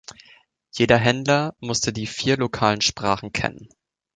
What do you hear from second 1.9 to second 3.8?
die vier lokalen Sprachen kennen.